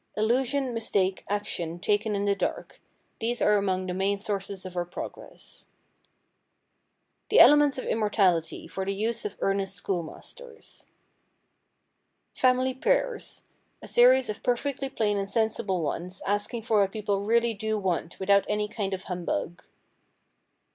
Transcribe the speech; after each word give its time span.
Illusion, 0.17 0.73
mistake, 0.73 1.23
action 1.29 1.77
taken 1.77 2.15
in 2.15 2.25
the 2.25 2.33
dark—these 2.33 3.39
are 3.39 3.55
among 3.57 3.85
the 3.85 3.93
main 3.93 4.17
sources 4.17 4.65
of 4.65 4.75
our 4.75 4.83
progress. 4.83 5.67
The 7.29 7.39
Elements 7.39 7.77
of 7.77 7.85
Immorality 7.85 8.67
for 8.67 8.83
the 8.83 8.95
Use 8.95 9.25
of 9.25 9.37
Earnest 9.41 9.75
Schoolmasters. 9.75 10.87
Family 12.33 12.73
Prayers: 12.73 13.43
A 13.83 13.87
series 13.87 14.27
of 14.27 14.41
perfectly 14.41 14.89
plain 14.89 15.19
and 15.19 15.29
sensible 15.29 15.83
ones 15.83 16.23
asking 16.25 16.63
for 16.63 16.81
what 16.81 16.91
people 16.91 17.21
really 17.21 17.53
do 17.53 17.77
want 17.77 18.19
without 18.19 18.43
any 18.49 18.67
kind 18.67 18.95
of 18.95 19.03
humbug. 19.03 19.61